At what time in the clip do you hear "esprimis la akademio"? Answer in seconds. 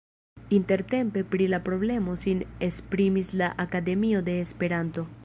2.69-4.27